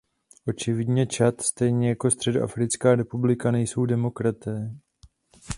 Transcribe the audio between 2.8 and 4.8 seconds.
republika nejsou demokratické.